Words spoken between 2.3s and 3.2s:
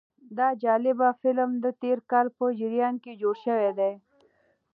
په جریان کې